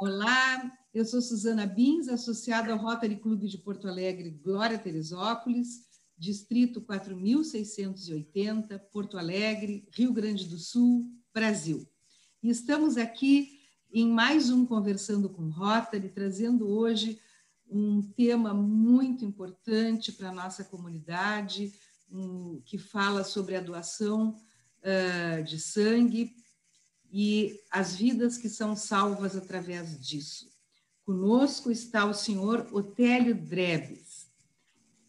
[0.00, 6.80] Olá, eu sou Suzana Bins, associada ao Rotary Clube de Porto Alegre, Glória Teresópolis, Distrito
[6.80, 11.84] 4680, Porto Alegre, Rio Grande do Sul, Brasil.
[12.40, 13.58] E estamos aqui
[13.92, 17.18] em mais um Conversando com Rotary, trazendo hoje
[17.68, 21.72] um tema muito importante para a nossa comunidade,
[22.08, 24.36] um, que fala sobre a doação
[24.78, 26.45] uh, de sangue
[27.18, 30.50] e as vidas que são salvas através disso.
[31.06, 34.30] Conosco está o senhor Otélio Drebes.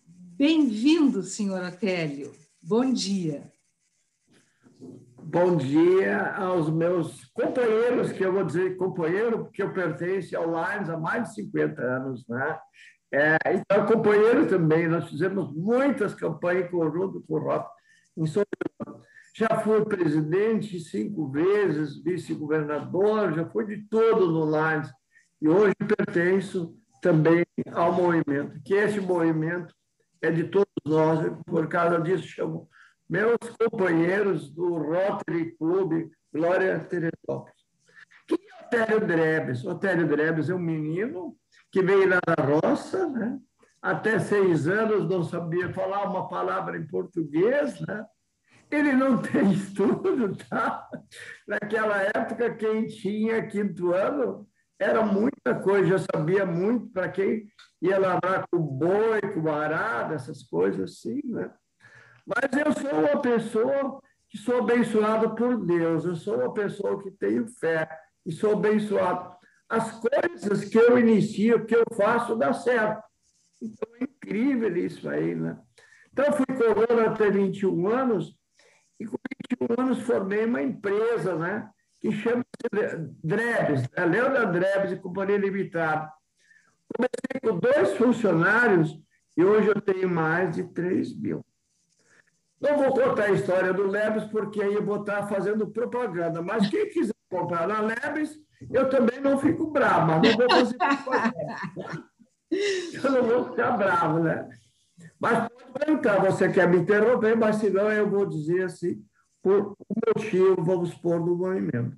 [0.07, 2.33] Bem-vindo, senhor Otélio.
[2.61, 3.51] Bom dia.
[5.21, 10.89] Bom dia aos meus companheiros, que eu vou dizer companheiro, porque eu pertenço ao Lions
[10.89, 12.57] há mais de 50 anos, né?
[13.11, 17.69] É, então, companheiro também, nós fizemos muitas campanhas em conjunto com o Rock
[18.15, 18.43] em São.
[19.37, 24.89] Já fui presidente cinco vezes, vice-governador, já fui de todo no Lions.
[25.39, 29.71] E hoje pertenço também ao movimento, que esse movimento
[30.23, 32.67] é de todos nós, por causa disso chamo
[33.07, 37.61] meus companheiros do Rotary Clube Glória Teresópolis.
[38.27, 39.63] Quem é Otélio Drebes?
[39.63, 41.37] Otélio Drebes é um menino
[41.71, 43.39] que veio lá da roça, né?
[43.79, 48.03] até seis anos não sabia falar uma palavra em português, né?
[48.69, 50.87] Ele não tem estudo, tá?
[51.47, 54.47] Naquela época, quem tinha quinto ano
[54.79, 57.47] era muita coisa, já sabia muito para quem
[57.81, 61.51] ia lavrar com boi, com arado, essas coisas assim, né?
[62.25, 67.09] Mas eu sou uma pessoa que sou abençoado por Deus, eu sou uma pessoa que
[67.09, 67.87] tenho fé
[68.25, 69.35] e sou abençoado.
[69.69, 73.01] As coisas que eu inicio, que eu faço, dá certo.
[73.61, 75.57] Então é incrível isso aí, né?
[76.11, 78.35] Então, fui coroa até 21 anos
[79.49, 81.69] 21 anos formei uma empresa, né?
[81.99, 82.45] Que chama-se
[83.23, 84.07] Drebs, a né?
[84.07, 86.11] Leandra Drebs e Companhia Limitada.
[86.95, 88.97] Comecei com dois funcionários
[89.35, 91.45] e hoje eu tenho mais de 3 mil.
[92.59, 96.41] Não vou contar a história do Lebes, porque aí eu vou estar fazendo propaganda.
[96.41, 98.35] Mas quem quiser comprar na Lebes,
[98.71, 101.55] eu também não fico bravo, não vou fazer propaganda.
[102.93, 104.49] Eu não vou ficar bravo, né?
[105.19, 109.03] Mas pode perguntar, você quer me interromper, mas senão eu vou dizer assim,
[109.41, 109.75] por
[110.07, 111.97] motivo, vamos pôr no movimento.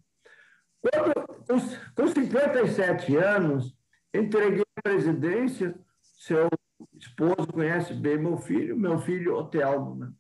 [0.82, 1.62] Quando,
[1.96, 3.76] com 57 anos,
[4.14, 5.76] entreguei a presidência,
[6.18, 6.48] seu
[6.98, 10.12] esposo conhece bem meu filho, meu filho Otelmo, né?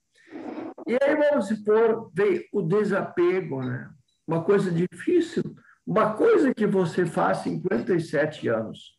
[0.87, 3.89] E aí, vamos supor, vem o desapego, né?
[4.27, 5.43] Uma coisa difícil,
[5.85, 8.97] uma coisa que você faz 57 anos.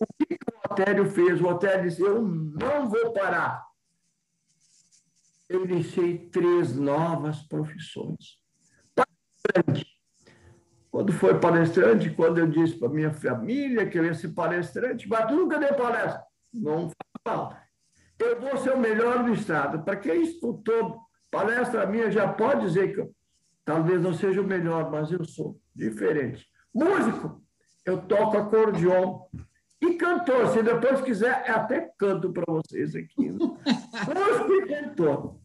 [0.00, 1.40] O que, que o Otério fez?
[1.40, 3.64] O Otério disse, eu não vou parar.
[5.52, 8.38] Eu iniciei três novas profissões.
[8.94, 9.86] Palestrante.
[10.90, 15.26] Quando foi palestrante, quando eu disse para minha família que eu ia ser palestrante, mas
[15.26, 16.22] tu nunca deu palestra.
[16.52, 17.62] Não faz falta.
[18.18, 19.82] Eu vou ser o melhor do Estado.
[19.82, 21.02] Para quem escutou
[21.32, 23.10] Palestra minha já pode dizer que eu,
[23.64, 26.46] talvez não seja o melhor, mas eu sou diferente.
[26.74, 27.42] Músico,
[27.86, 29.22] eu toco acordeon.
[29.80, 33.30] E cantor, se depois quiser, até canto para vocês aqui.
[33.30, 33.38] Né?
[34.14, 35.40] Músico e cantor.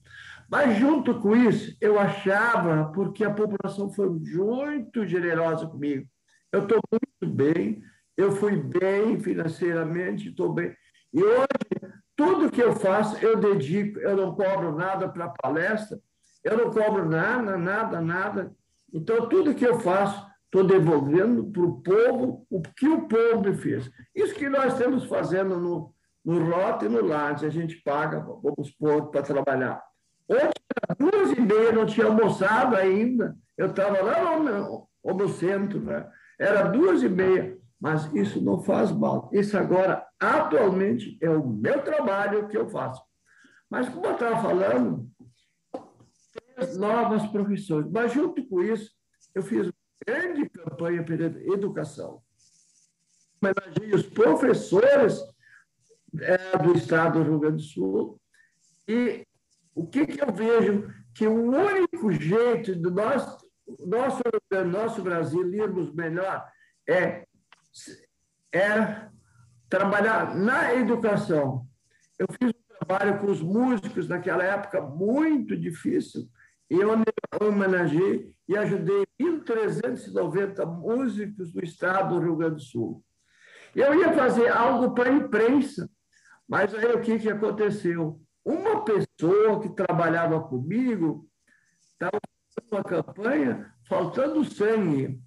[0.49, 6.07] Mas, junto com isso, eu achava, porque a população foi muito generosa comigo.
[6.51, 7.81] Eu estou muito bem,
[8.15, 10.73] eu fui bem financeiramente, estou bem.
[11.13, 15.99] E hoje, tudo que eu faço, eu dedico, eu não cobro nada para palestra,
[16.43, 18.55] eu não cobro nada, nada, nada.
[18.93, 23.53] Então, tudo que eu faço, estou devolvendo para o povo o que o povo me
[23.53, 23.91] fez.
[24.15, 25.93] Isso que nós estamos fazendo no,
[26.23, 29.86] no Rota e no Lattes, a gente paga, vamos pôr para trabalhar.
[30.29, 30.51] Ontem,
[30.87, 36.09] às duas e meia, não tinha almoçado ainda, eu estava lá no, no, centro, né?
[36.39, 39.29] era duas e meia mas isso não faz mal.
[39.31, 43.01] Isso agora, atualmente, é o meu trabalho que eu faço.
[43.69, 45.09] Mas, como eu estava falando,
[46.77, 47.89] novas profissões.
[47.91, 48.91] Mas, junto com isso,
[49.35, 49.73] eu fiz uma
[50.05, 52.21] grande campanha pela educação.
[53.39, 55.21] Homenageei os professores
[56.19, 58.19] é, do Estado do Rio Grande do Sul.
[58.87, 59.23] E
[59.77, 60.91] o que, que eu vejo?
[61.13, 63.37] Que o único jeito do nosso,
[63.79, 64.21] nosso,
[64.65, 66.45] nosso Brasil irmos melhor
[66.87, 67.25] é
[68.53, 69.07] é
[69.69, 71.67] trabalhar na educação.
[72.17, 76.27] Eu fiz um trabalho com os músicos naquela época muito difícil,
[76.69, 76.89] e eu
[77.39, 83.03] homenageei e ajudei 1.390 músicos do estado do Rio Grande do Sul.
[83.75, 85.89] Eu ia fazer algo para a imprensa,
[86.47, 88.19] mas aí o que, que aconteceu?
[88.47, 91.27] Uma pessoa que trabalhava comigo
[91.91, 92.17] estava
[92.55, 95.21] fazendo uma campanha faltando sangue.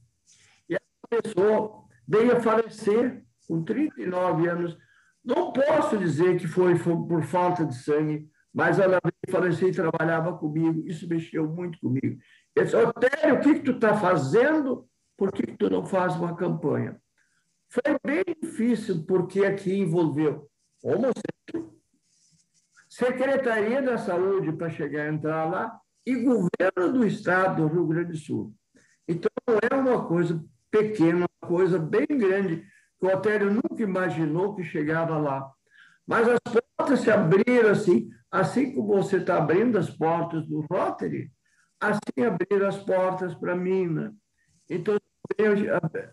[1.11, 4.79] pessoa veio a falecer com 39 anos.
[5.23, 9.75] Não posso dizer que foi, por falta de sangue, mas ela veio a falecer e
[9.75, 10.83] trabalhava comigo.
[10.87, 12.19] Isso mexeu muito comigo.
[12.57, 14.89] Eu disse, Otério, o que, que tu está fazendo?
[15.15, 16.99] Por que, que tu não faz uma campanha?
[17.69, 20.49] Foi bem difícil, porque aqui envolveu
[20.83, 21.80] Homocentro,
[23.01, 28.13] Secretaria da Saúde para chegar a entrar lá e governo do Estado do Rio Grande
[28.13, 28.55] do Sul.
[29.09, 32.63] Então, não é uma coisa pequena, uma coisa bem grande,
[32.99, 35.51] que o Otério nunca imaginou que chegava lá.
[36.07, 36.39] Mas as
[36.77, 41.33] portas se abriram assim, assim como você está abrindo as portas do Rotary,
[41.81, 43.57] assim abriram as portas para.
[43.57, 44.13] Né?
[44.69, 44.99] Então,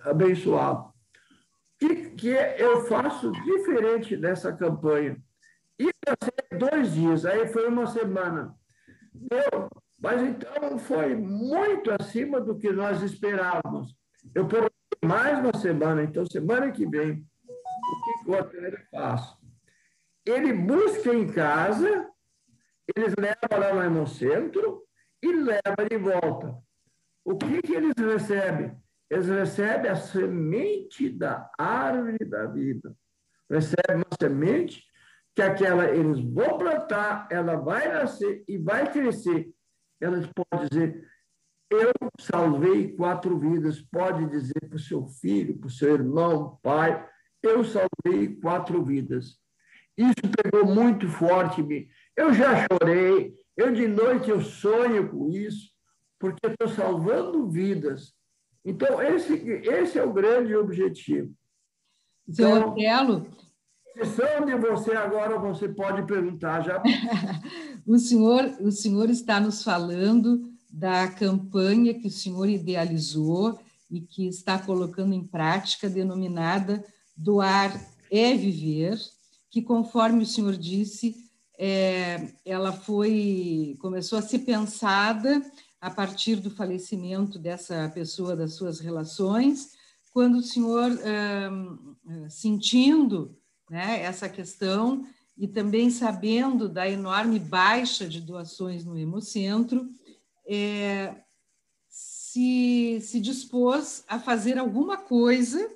[0.03, 0.87] abençoado.
[0.87, 0.93] O
[1.79, 5.21] que, que eu faço diferente dessa campanha?
[5.79, 5.91] Ia
[6.23, 8.55] ser dois dias, aí foi uma semana.
[9.99, 13.95] Mas então foi muito acima do que nós esperávamos.
[14.33, 19.35] Eu prometi mais uma semana, então semana que vem, o que o hotel faz?
[20.25, 22.09] Ele busca em casa,
[22.95, 24.83] eles levam lá no Hemocentro
[25.21, 26.57] e leva de volta.
[27.23, 28.77] O que, que eles recebem?
[29.09, 32.95] Eles recebem a semente da árvore da vida.
[33.49, 34.83] Recebem uma semente
[35.37, 39.53] que aquela eles vão plantar, ela vai nascer e vai crescer.
[40.01, 41.07] Elas podem dizer,
[41.69, 43.79] eu salvei quatro vidas.
[43.79, 47.07] Pode dizer para o seu filho, para o seu irmão, pai,
[47.43, 49.37] eu salvei quatro vidas.
[49.95, 51.87] Isso pegou muito forte em mim.
[52.15, 55.69] Eu já chorei, eu de noite eu sonho com isso,
[56.17, 58.11] porque estou salvando vidas.
[58.65, 61.31] Então, esse, esse é o grande objetivo.
[62.27, 63.46] Então, Seu Otelo...
[64.45, 66.81] de você agora, você pode perguntar já.
[67.85, 73.59] o, senhor, o senhor está nos falando da campanha que o senhor idealizou
[73.89, 76.83] e que está colocando em prática, denominada
[77.15, 77.73] Doar
[78.11, 78.99] é Viver,
[79.49, 81.15] que, conforme o senhor disse,
[81.57, 85.41] é, ela foi começou a ser pensada
[85.81, 89.71] a partir do falecimento dessa pessoa das suas relações,
[90.13, 91.49] quando o senhor é,
[92.29, 93.35] sentindo
[93.69, 95.05] né, essa questão
[95.37, 99.87] e também sabendo da enorme baixa de doações no Hemocentro,
[100.47, 101.15] é,
[101.87, 105.69] se, se dispôs a fazer alguma coisa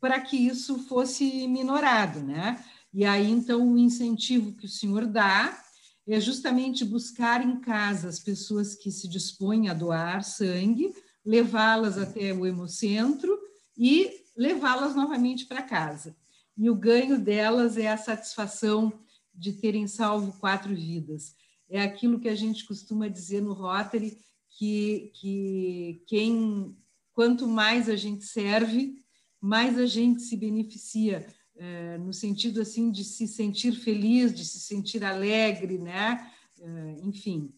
[0.00, 2.64] para que isso fosse minorado, né?
[2.92, 5.62] E aí, então, o incentivo que o senhor dá
[6.06, 10.94] é justamente buscar em casa as pessoas que se dispõem a doar sangue,
[11.24, 13.36] levá-las até o hemocentro
[13.76, 16.16] e levá-las novamente para casa.
[16.56, 18.92] E o ganho delas é a satisfação
[19.34, 21.34] de terem salvo quatro vidas.
[21.68, 24.18] É aquilo que a gente costuma dizer no Rotary,
[24.50, 26.74] que, que quem
[27.12, 29.02] quanto mais a gente serve,
[29.40, 31.26] mais a gente se beneficia,
[31.56, 36.30] é, no sentido assim de se sentir feliz, de se sentir alegre, né?
[36.60, 37.52] É, enfim.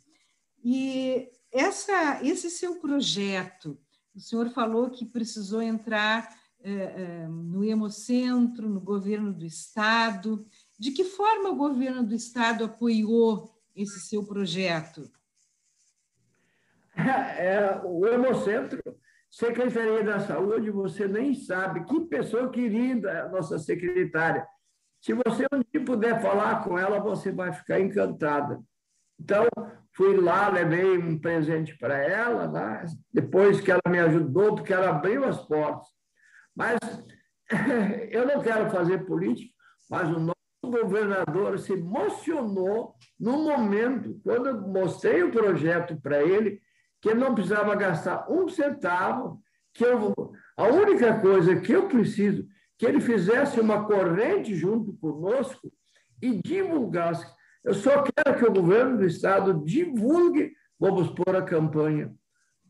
[0.65, 3.79] E essa, esse seu projeto,
[4.15, 6.29] o senhor falou que precisou entrar
[7.29, 10.47] no Hemocentro, no governo do Estado.
[10.79, 15.11] De que forma o governo do Estado apoiou esse seu projeto?
[17.01, 18.83] É, o Hemocentro
[19.31, 24.47] Secretaria da Saúde, você nem sabe que pessoa querida a nossa secretária.
[25.01, 28.61] Se você um dia puder falar com ela, você vai ficar encantada.
[29.21, 29.47] Então,
[29.93, 32.85] fui lá, levei um presente para ela, né?
[33.13, 35.87] depois que ela me ajudou, porque ela abriu as portas.
[36.59, 36.77] Mas
[38.11, 39.55] eu não quero fazer política,
[39.89, 40.35] mas o nosso
[40.65, 46.61] governador se emocionou no momento, quando eu mostrei o projeto para ele,
[47.01, 49.41] que ele não precisava gastar um centavo,
[49.73, 50.13] que eu,
[50.57, 52.45] a única coisa que eu preciso
[52.77, 55.71] que ele fizesse uma corrente junto conosco
[56.21, 57.27] e divulgasse.
[57.65, 62.13] Eu só quero que o governo do estado divulgue, vamos pôr a campanha.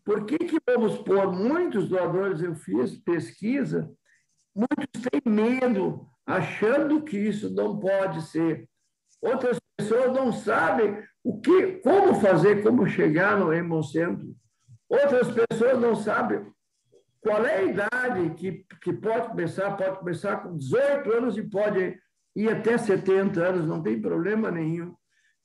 [0.08, 2.40] Por que, que vamos pôr muitos doadores?
[2.40, 3.92] Eu fiz pesquisa,
[4.56, 8.66] muitos têm medo, achando que isso não pode ser.
[9.20, 14.34] Outras pessoas não sabem o que, como fazer, como chegar no hemocentro.
[14.88, 16.50] Outras pessoas não sabem
[17.20, 19.76] qual é a idade que, que pode começar.
[19.76, 22.00] Pode começar com 18 anos e pode
[22.34, 24.94] ir até 70 anos, não tem problema nenhum.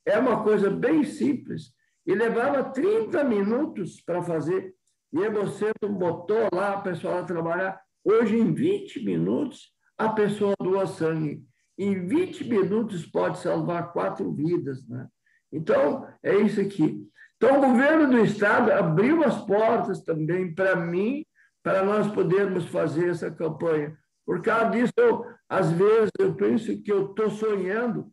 [0.06, 1.74] É uma coisa bem simples.
[2.06, 4.74] E levava 30 minutos para fazer.
[5.12, 7.80] E hemocentro botou lá a pessoa trabalhar.
[8.04, 11.44] Hoje, em 20 minutos, a pessoa doa sangue.
[11.78, 14.88] Em 20 minutos pode salvar quatro vidas.
[14.88, 15.08] Né?
[15.52, 17.08] Então, é isso aqui.
[17.38, 21.26] Então, o governo do Estado abriu as portas também para mim
[21.62, 23.98] para nós podermos fazer essa campanha.
[24.26, 28.12] Por causa disso, eu, às vezes, eu penso que eu estou sonhando.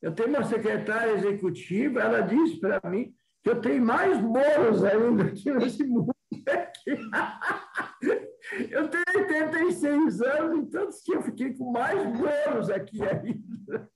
[0.00, 5.24] Eu tenho uma secretária executiva, ela disse para mim que eu tenho mais bolos ainda
[5.24, 6.12] aqui nesse mundo.
[8.70, 13.88] Eu tenho 86 anos, então que eu fiquei com mais bolos aqui ainda.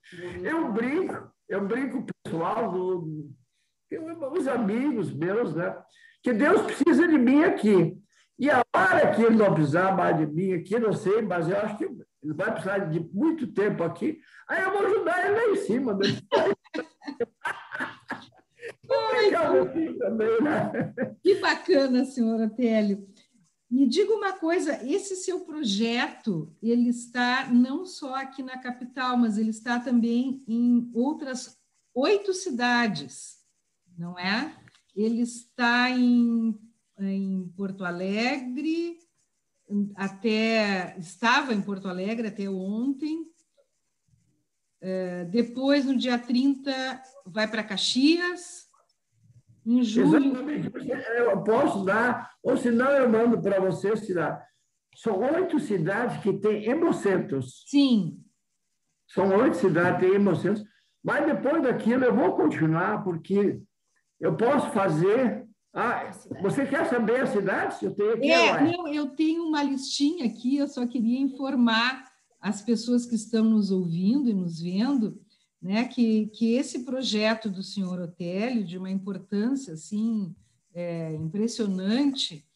[0.42, 3.28] Eu brinco, eu brinco pessoal, do,
[4.32, 5.76] os amigos meus, né?
[6.22, 7.98] Que Deus precisa de mim aqui.
[8.38, 11.56] E a hora que ele não precisar mais de mim aqui, não sei, mas eu
[11.58, 15.48] acho que ele vai precisar de muito tempo aqui, aí eu vou ajudar ele lá
[15.48, 15.94] em cima.
[15.94, 16.06] Né?
[19.99, 20.95] Também, né?
[21.23, 23.06] Que bacana, senhora Télio.
[23.68, 29.38] Me diga uma coisa, esse seu projeto, ele está não só aqui na capital, mas
[29.38, 31.59] ele está também em outras
[31.92, 33.38] oito cidades,
[33.99, 34.54] não é?
[34.95, 36.56] Ele está em,
[37.00, 38.99] em Porto Alegre,
[39.97, 43.26] até estava em Porto Alegre até ontem.
[44.80, 48.65] É, depois, no dia 30, vai para Caxias,
[49.66, 50.16] em julho.
[50.16, 50.73] Exatamente.
[51.16, 54.46] Eu posso dar, ou se não, eu mando para você tirar.
[54.94, 57.64] São oito cidades que têm hemocentros.
[57.66, 58.23] Sim.
[59.08, 60.64] São oito cidades que têm hemocentros.
[61.04, 63.61] Mas depois daquilo eu vou continuar, porque
[64.20, 65.46] eu posso fazer.
[65.75, 67.82] Ah, você quer saber as cidades?
[67.82, 68.30] Eu tenho aqui.
[68.30, 72.04] É, não, eu tenho uma listinha aqui, eu só queria informar
[72.40, 75.20] as pessoas que estão nos ouvindo e nos vendo
[75.66, 80.32] né, que, que esse projeto do senhor Otélio, de uma importância assim
[80.73, 82.46] é, impressionante,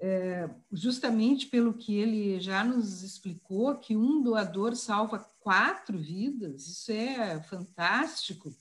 [0.00, 6.90] é, justamente pelo que ele já nos explicou, que um doador salva quatro vidas, isso
[6.90, 8.52] é fantástico.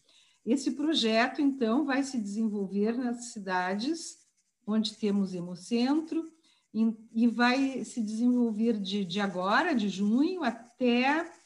[0.46, 4.20] Esse projeto, então, vai se desenvolver nas cidades
[4.68, 6.32] onde temos Hemocentro
[6.72, 11.39] e, e vai se desenvolver de, de agora, de junho, até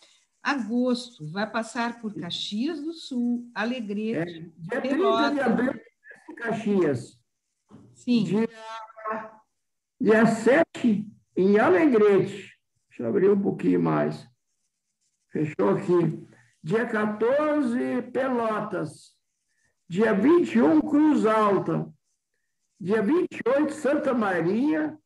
[0.44, 5.32] agosto, vai passar por Caxias do Sul, Alegrete, é, dia Pelotas.
[5.32, 5.82] 30 de abril,
[6.38, 7.20] Caxias.
[7.94, 8.24] Sim.
[8.26, 8.50] Dia,
[10.00, 11.08] dia 7,
[11.38, 12.60] em Alegrete.
[12.90, 14.28] Deixa eu abrir um pouquinho mais.
[15.30, 16.28] Fechou aqui.
[16.62, 19.14] Dia 14, Pelotas.
[19.88, 21.92] Dia 21, Cruz Alta.
[22.80, 24.98] Dia 28, Santa Maria.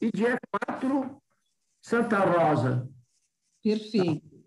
[0.00, 1.20] E dia 4,
[1.82, 2.88] Santa Rosa.
[3.62, 4.37] Perfeito.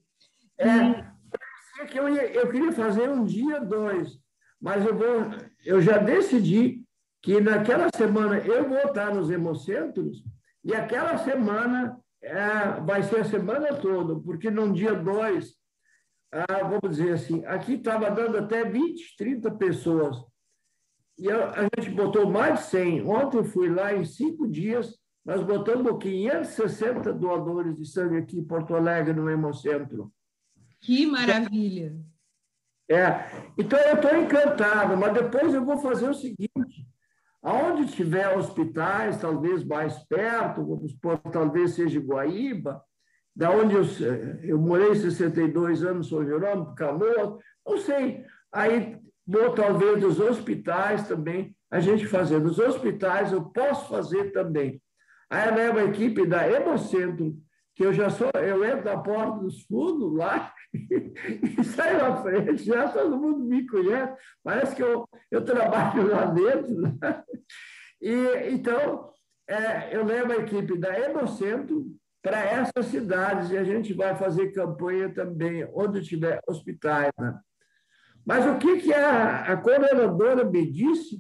[0.68, 4.20] É, que eu, ia, eu queria fazer um dia, dois,
[4.60, 5.32] mas eu vou,
[5.66, 6.84] eu já decidi
[7.22, 10.24] que naquela semana eu vou estar nos hemocentros
[10.64, 15.56] e aquela semana é, vai ser a semana toda, porque no dia dois,
[16.32, 20.18] ah, vamos dizer assim, aqui estava dando até 20, 30 pessoas.
[21.18, 23.08] E a, a, gente botou mais de 100.
[23.08, 28.44] Ontem eu fui lá em cinco dias, nós botamos 560 doadores de sangue aqui em
[28.44, 30.12] Porto Alegre, no Hemocentro.
[30.82, 31.96] Que maravilha!
[32.90, 36.86] É, então eu estou encantado, mas depois eu vou fazer o seguinte:
[37.42, 42.84] aonde tiver hospitais, talvez mais perto, vamos supor, talvez seja Guaíba,
[43.36, 43.84] da onde eu,
[44.44, 48.26] eu morei 62 anos, São Jerônimo, Canoas, não sei.
[48.52, 52.40] Aí vou talvez dos hospitais também, a gente fazer.
[52.40, 54.82] Nos hospitais eu posso fazer também.
[55.30, 57.38] Aí leva a equipe da Hemocentro,
[57.76, 62.64] que eu já sou, eu entro na porta dos fundos lá e saio na frente,
[62.64, 64.14] já todo mundo me conhece,
[64.44, 66.82] parece que eu, eu trabalho lá dentro.
[66.82, 67.24] Né?
[68.02, 69.12] E, então,
[69.48, 71.86] é, eu levo a equipe da Hemocentro
[72.22, 77.12] para essas cidades e a gente vai fazer campanha também, onde tiver hospitais.
[77.20, 77.40] Né?
[78.26, 81.20] Mas o que, que a, a coordenadora me disse?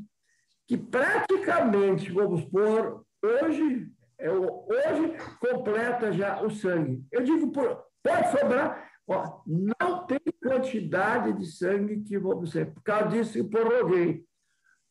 [0.68, 3.88] Que praticamente, vamos pôr, hoje
[4.22, 7.04] é hoje completa já o sangue.
[7.12, 12.72] Eu digo, por, pode sobrar, ó, não tem quantidade de sangue que vamos ser.
[12.72, 14.24] Por causa disso, eu prorroguei.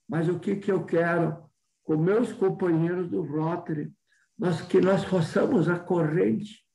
[0.09, 1.49] Mas o que, que eu quero
[1.85, 3.93] com meus companheiros do Rotary?
[4.37, 6.67] Nós, que nós façamos a corrente.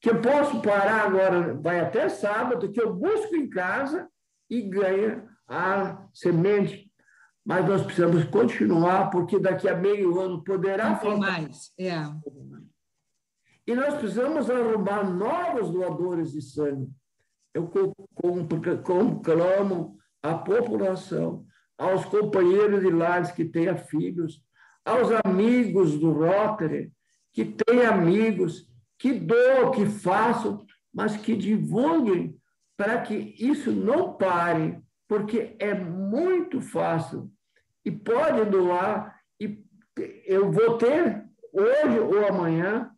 [0.00, 4.08] Que eu posso parar agora, vai até sábado, que eu busco em casa
[4.48, 6.89] e ganha a semente
[7.44, 11.18] mas nós precisamos continuar, porque daqui a meio ano poderá faltar.
[11.18, 11.94] mais, é.
[13.66, 16.90] E nós precisamos arrumar novos doadores de sangue.
[17.54, 17.68] Eu
[18.82, 21.44] conclamo a população,
[21.78, 24.42] aos companheiros de lares que tenham filhos,
[24.84, 26.92] aos amigos do Rotary,
[27.32, 28.68] que têm amigos,
[28.98, 32.36] que doam, que façam, mas que divulguem
[32.76, 37.28] para que isso não pare, porque é muito fácil
[37.84, 39.60] e pode doar e
[40.24, 42.92] eu vou ter hoje ou amanhã,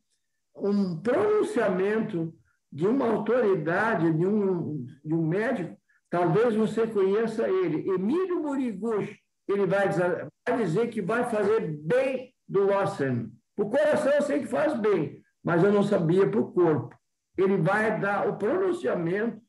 [0.54, 2.34] um pronunciamento
[2.70, 5.74] de uma autoridade, de um, de um médico,
[6.10, 12.34] talvez você conheça ele, Emílio Muriguchi, ele vai dizer, vai dizer que vai fazer bem
[12.46, 13.30] do Alzheimer.
[13.56, 16.94] O coração eu sei que faz bem, mas eu não sabia para o corpo.
[17.38, 19.40] Ele vai dar o pronunciamento.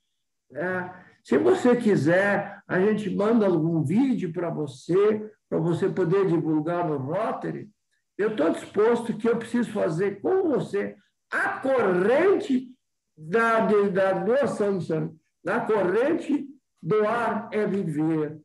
[0.53, 6.87] É, se você quiser, a gente manda algum vídeo para você, para você poder divulgar
[6.87, 7.69] no Rotary.
[8.17, 10.95] Eu estou disposto que eu preciso fazer com você
[11.31, 12.69] a corrente
[13.17, 16.47] da, da doação de sangue, da corrente
[16.81, 18.39] doar é viver.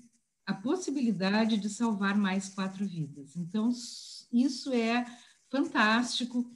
[0.47, 3.37] a possibilidade de salvar mais quatro vidas.
[3.37, 3.71] Então,
[4.33, 5.05] isso é
[5.49, 6.51] fantástico.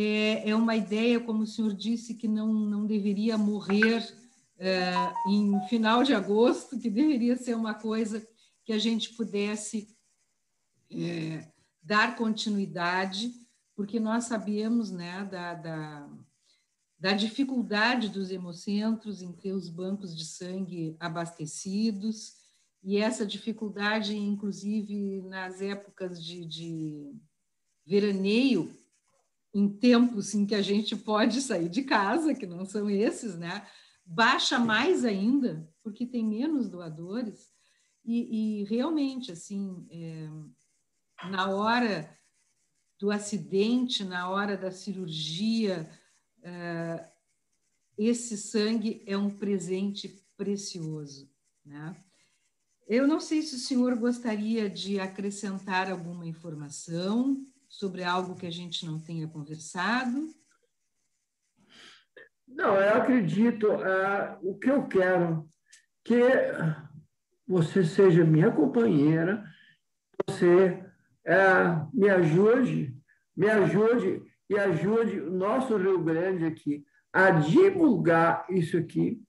[0.00, 4.06] É, é uma ideia, como o senhor disse, que não, não deveria morrer
[4.56, 4.92] é,
[5.26, 8.24] em final de agosto, que deveria ser uma coisa
[8.64, 9.88] que a gente pudesse
[10.88, 11.50] é,
[11.82, 13.32] dar continuidade,
[13.74, 16.08] porque nós sabemos né, da, da,
[16.96, 22.34] da dificuldade dos hemocentros em ter os bancos de sangue abastecidos,
[22.84, 27.16] e essa dificuldade, inclusive nas épocas de, de
[27.84, 28.77] veraneio,
[29.58, 33.66] em tempos em que a gente pode sair de casa, que não são esses, né?
[34.04, 37.52] Baixa mais ainda, porque tem menos doadores,
[38.04, 40.28] e, e realmente, assim, é,
[41.28, 42.16] na hora
[43.00, 45.90] do acidente, na hora da cirurgia,
[46.42, 47.08] é,
[47.98, 51.28] esse sangue é um presente precioso.
[51.64, 51.96] Né?
[52.86, 58.50] Eu não sei se o senhor gostaria de acrescentar alguma informação sobre algo que a
[58.50, 60.34] gente não tenha conversado.
[62.46, 63.68] Não, eu acredito.
[63.68, 65.46] Uh, o que eu quero
[66.04, 66.22] que
[67.46, 69.44] você seja minha companheira,
[70.26, 70.82] você
[71.26, 72.96] uh, me ajude,
[73.36, 79.20] me ajude e ajude o nosso Rio Grande aqui a divulgar isso aqui,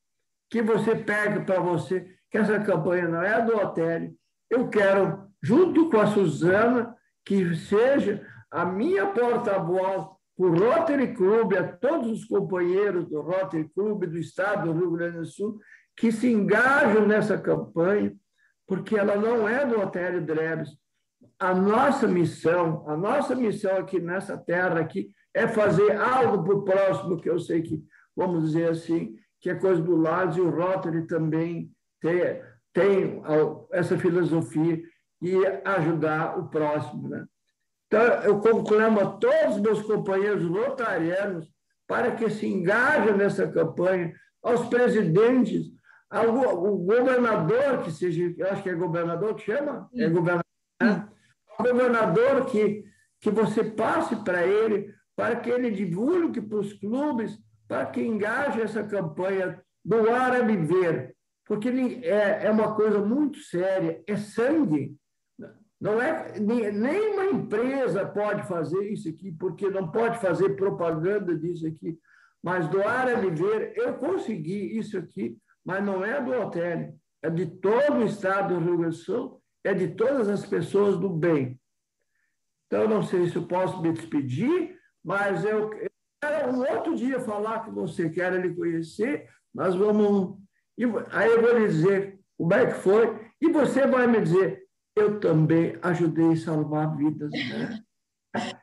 [0.50, 4.16] que você pegue para você, que essa campanha não é do Otério.
[4.50, 6.96] Eu quero, junto com a Suzana,
[7.26, 13.70] que seja a minha porta-voz para o Rotary Club, a todos os companheiros do Rotary
[13.76, 15.60] Club do Estado do Rio Grande do Sul,
[15.96, 18.16] que se engajam nessa campanha,
[18.66, 20.70] porque ela não é do Otério Drebs,
[21.38, 26.64] a nossa missão, a nossa missão aqui nessa terra aqui é fazer algo para o
[26.64, 27.84] próximo, que eu sei que,
[28.16, 32.42] vamos dizer assim, que é coisa do lado, e o Rotary também tem,
[32.74, 33.22] tem
[33.72, 34.82] essa filosofia
[35.22, 37.10] e ajudar o próximo.
[37.10, 37.26] Né?
[37.88, 41.48] Então, eu conclamo a todos os meus companheiros rotarianos
[41.88, 45.72] para que se engajem nessa campanha, aos presidentes,
[46.10, 46.32] ao
[46.78, 49.90] governador, que seja, eu acho que é governador que chama?
[49.96, 50.46] É governador,
[50.82, 51.08] né?
[51.60, 52.84] governador que,
[53.20, 58.62] que você passe para ele, para que ele divulgue para os clubes, para que engaje
[58.62, 61.70] essa campanha doar é viver, porque
[62.04, 64.96] é, é uma coisa muito séria, é sangue.
[65.80, 71.66] Não é nem uma empresa pode fazer isso aqui, porque não pode fazer propaganda disso
[71.66, 71.98] aqui.
[72.44, 73.74] Mas doar é viver.
[73.78, 78.60] Eu consegui isso aqui, mas não é do hotel, é de todo o estado do
[78.60, 81.60] Rio Grande do Sul, é de todas as pessoas do bem.
[82.68, 85.70] Então, não sei se eu posso me despedir, mas eu,
[86.22, 90.38] quero um outro dia falar com você, quero lhe conhecer, nós vamos.
[91.12, 94.69] Aí eu vou lhe dizer como é que foi, e você vai me dizer
[95.00, 97.32] eu também ajudei a salvar vidas.
[97.32, 97.84] Né?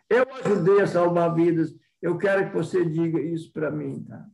[0.08, 1.74] Eu ajudei a salvar vidas.
[2.00, 4.04] Eu quero que você diga isso para mim.
[4.04, 4.28] Tá?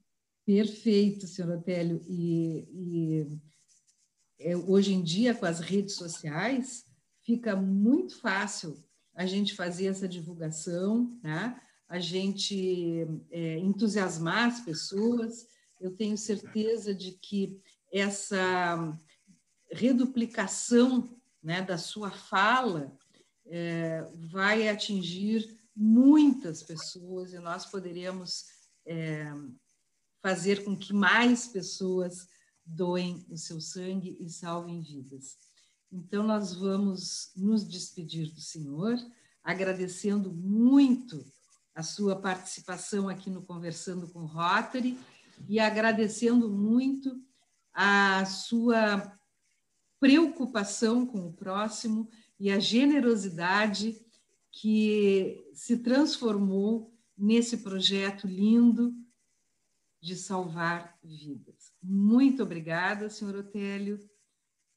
[0.44, 2.02] Perfeito, senhor Otélio.
[2.08, 3.26] E, e
[4.40, 6.84] é, hoje em dia, com as redes sociais,
[7.22, 8.76] fica muito fácil
[9.14, 11.60] a gente fazer essa divulgação, né?
[11.88, 15.46] a gente é, entusiasmar as pessoas.
[15.80, 17.60] Eu tenho certeza de que
[17.92, 18.98] essa
[19.70, 22.96] reduplicação né, da sua fala
[23.46, 28.46] é, vai atingir muitas pessoas e nós poderíamos
[28.86, 29.32] é,
[30.22, 32.28] fazer com que mais pessoas
[32.64, 35.36] doem o seu sangue e salvem vidas.
[35.90, 38.96] Então, nós vamos nos despedir do Senhor,
[39.42, 41.24] agradecendo muito
[41.74, 44.98] a sua participação aqui no Conversando com Rotary
[45.48, 47.20] e agradecendo muito
[47.74, 49.18] a sua
[50.02, 54.04] preocupação com o próximo e a generosidade
[54.50, 58.92] que se transformou nesse projeto lindo
[60.00, 61.72] de salvar vidas.
[61.80, 64.00] Muito obrigada, senhor Otélio,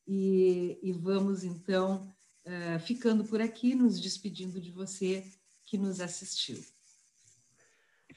[0.08, 2.08] e, e vamos então
[2.46, 5.26] uh, ficando por aqui, nos despedindo de você
[5.66, 6.64] que nos assistiu.